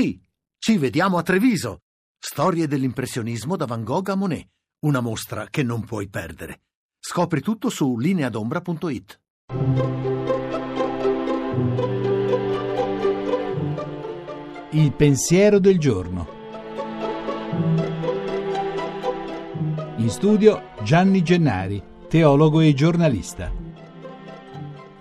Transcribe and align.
Sì, 0.00 0.16
ci 0.58 0.78
vediamo 0.78 1.18
a 1.18 1.24
Treviso. 1.24 1.80
Storie 2.16 2.68
dell'impressionismo 2.68 3.56
da 3.56 3.66
Van 3.66 3.82
Gogh 3.82 4.10
a 4.10 4.14
Monet. 4.14 4.46
Una 4.84 5.00
mostra 5.00 5.48
che 5.50 5.64
non 5.64 5.84
puoi 5.84 6.08
perdere. 6.08 6.60
Scopri 7.00 7.40
tutto 7.40 7.68
su 7.68 7.98
lineadombra.it. 7.98 9.20
Il 14.70 14.92
pensiero 14.92 15.58
del 15.58 15.80
giorno. 15.80 16.28
In 19.96 20.10
studio 20.10 20.74
Gianni 20.84 21.24
Gennari, 21.24 21.82
teologo 22.06 22.60
e 22.60 22.72
giornalista. 22.72 23.67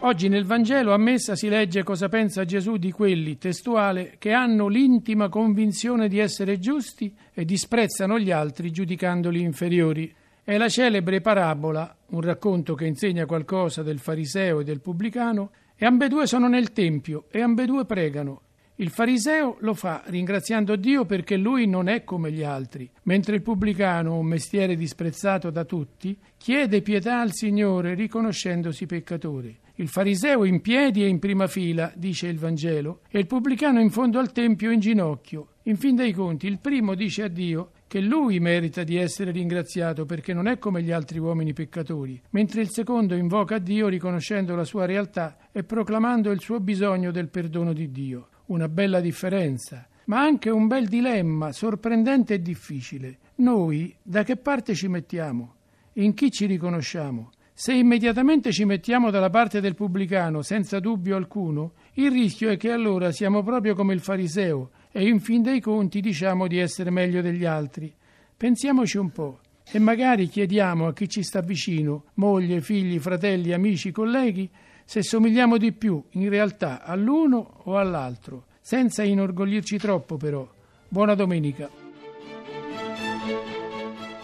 Oggi 0.00 0.28
nel 0.28 0.44
Vangelo 0.44 0.92
a 0.92 0.98
messa 0.98 1.34
si 1.34 1.48
legge 1.48 1.82
cosa 1.82 2.08
pensa 2.08 2.44
Gesù 2.44 2.76
di 2.76 2.92
quelli, 2.92 3.38
testuale, 3.38 4.16
che 4.18 4.32
hanno 4.32 4.68
l'intima 4.68 5.28
convinzione 5.28 6.06
di 6.06 6.18
essere 6.18 6.58
giusti 6.58 7.12
e 7.32 7.44
disprezzano 7.44 8.18
gli 8.18 8.30
altri 8.30 8.70
giudicandoli 8.70 9.40
inferiori. 9.40 10.14
È 10.44 10.56
la 10.58 10.68
celebre 10.68 11.20
parabola, 11.20 11.96
un 12.08 12.20
racconto 12.20 12.74
che 12.74 12.86
insegna 12.86 13.26
qualcosa 13.26 13.82
del 13.82 13.98
fariseo 13.98 14.60
e 14.60 14.64
del 14.64 14.80
pubblicano, 14.80 15.50
e 15.74 15.86
ambedue 15.86 16.26
sono 16.26 16.46
nel 16.46 16.72
Tempio 16.72 17.24
e 17.30 17.40
ambedue 17.40 17.84
pregano. 17.84 18.42
Il 18.78 18.90
fariseo 18.90 19.56
lo 19.60 19.72
fa 19.72 20.02
ringraziando 20.04 20.76
Dio 20.76 21.06
perché 21.06 21.38
lui 21.38 21.66
non 21.66 21.88
è 21.88 22.04
come 22.04 22.30
gli 22.30 22.42
altri, 22.42 22.90
mentre 23.04 23.36
il 23.36 23.40
pubblicano, 23.40 24.18
un 24.18 24.26
mestiere 24.26 24.76
disprezzato 24.76 25.48
da 25.48 25.64
tutti, 25.64 26.14
chiede 26.36 26.82
pietà 26.82 27.20
al 27.20 27.32
Signore 27.32 27.94
riconoscendosi 27.94 28.84
peccatore. 28.84 29.60
Il 29.76 29.88
fariseo 29.88 30.44
in 30.44 30.60
piedi 30.60 31.02
e 31.02 31.08
in 31.08 31.18
prima 31.18 31.46
fila, 31.46 31.90
dice 31.96 32.28
il 32.28 32.38
Vangelo, 32.38 33.00
e 33.08 33.18
il 33.18 33.26
pubblicano 33.26 33.80
in 33.80 33.88
fondo 33.88 34.18
al 34.18 34.32
Tempio 34.32 34.70
in 34.70 34.80
ginocchio. 34.80 35.52
In 35.64 35.76
fin 35.76 35.94
dei 35.94 36.12
conti, 36.12 36.46
il 36.46 36.58
primo 36.58 36.94
dice 36.94 37.22
a 37.22 37.28
Dio 37.28 37.70
che 37.86 38.00
lui 38.00 38.40
merita 38.40 38.84
di 38.84 38.96
essere 38.96 39.30
ringraziato 39.30 40.04
perché 40.04 40.34
non 40.34 40.48
è 40.48 40.58
come 40.58 40.82
gli 40.82 40.92
altri 40.92 41.18
uomini 41.18 41.54
peccatori, 41.54 42.20
mentre 42.30 42.60
il 42.60 42.68
secondo 42.68 43.14
invoca 43.14 43.58
Dio 43.58 43.88
riconoscendo 43.88 44.54
la 44.54 44.64
sua 44.64 44.84
realtà 44.84 45.38
e 45.50 45.64
proclamando 45.64 46.30
il 46.30 46.40
suo 46.40 46.60
bisogno 46.60 47.10
del 47.10 47.28
perdono 47.28 47.72
di 47.72 47.90
Dio. 47.90 48.28
Una 48.46 48.68
bella 48.68 49.00
differenza, 49.00 49.88
ma 50.04 50.20
anche 50.20 50.50
un 50.50 50.68
bel 50.68 50.86
dilemma, 50.86 51.50
sorprendente 51.50 52.34
e 52.34 52.42
difficile. 52.42 53.18
Noi 53.36 53.92
da 54.02 54.22
che 54.22 54.36
parte 54.36 54.74
ci 54.74 54.86
mettiamo? 54.86 55.54
In 55.94 56.14
chi 56.14 56.30
ci 56.30 56.46
riconosciamo? 56.46 57.30
Se 57.52 57.72
immediatamente 57.72 58.52
ci 58.52 58.64
mettiamo 58.64 59.10
dalla 59.10 59.30
parte 59.30 59.60
del 59.60 59.74
pubblicano, 59.74 60.42
senza 60.42 60.78
dubbio 60.78 61.16
alcuno, 61.16 61.72
il 61.94 62.12
rischio 62.12 62.50
è 62.50 62.56
che 62.56 62.70
allora 62.70 63.10
siamo 63.10 63.42
proprio 63.42 63.74
come 63.74 63.94
il 63.94 64.00
fariseo 64.00 64.70
e 64.92 65.08
in 65.08 65.18
fin 65.20 65.42
dei 65.42 65.60
conti 65.60 66.00
diciamo 66.00 66.46
di 66.46 66.58
essere 66.58 66.90
meglio 66.90 67.22
degli 67.22 67.44
altri. 67.44 67.92
Pensiamoci 68.36 68.98
un 68.98 69.10
po' 69.10 69.40
e 69.72 69.78
magari 69.80 70.28
chiediamo 70.28 70.86
a 70.86 70.92
chi 70.92 71.08
ci 71.08 71.24
sta 71.24 71.40
vicino, 71.40 72.04
moglie, 72.14 72.60
figli, 72.60 72.98
fratelli, 73.00 73.52
amici, 73.52 73.90
colleghi, 73.90 74.48
se 74.86 75.02
somigliamo 75.02 75.58
di 75.58 75.72
più 75.72 76.00
in 76.10 76.28
realtà 76.28 76.84
all'uno 76.84 77.62
o 77.64 77.76
all'altro, 77.76 78.44
senza 78.60 79.02
inorgoglirci 79.02 79.78
troppo 79.78 80.16
però. 80.16 80.48
Buona 80.88 81.16
domenica. 81.16 81.68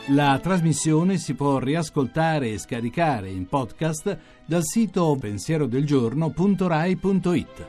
La 0.09 0.39
trasmissione 0.41 1.19
si 1.19 1.35
può 1.35 1.59
riascoltare 1.59 2.51
e 2.51 2.59
scaricare 2.59 3.29
in 3.29 3.47
podcast 3.47 4.19
dal 4.47 4.65
sito 4.65 5.17
pensierodelgiorno.rai.it. 5.19 7.67